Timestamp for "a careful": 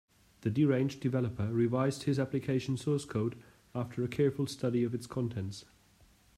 4.03-4.47